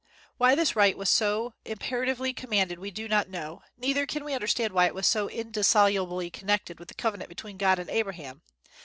[0.39, 4.73] Why this rite was so imperatively commanded we do not know, neither can we understand
[4.73, 8.41] why it was so indissolubly connected with the covenant between God and Abraham.